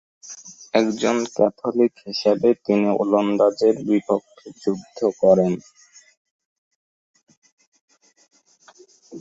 [0.73, 5.53] একজন ক্যাথলিক হিসেবে তিনি ওলন্দাজদের বিপক্ষে যুদ্ধ করেন।